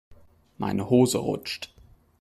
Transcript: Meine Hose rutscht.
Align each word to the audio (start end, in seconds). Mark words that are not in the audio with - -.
Meine 0.57 0.89
Hose 0.89 1.19
rutscht. 1.19 1.75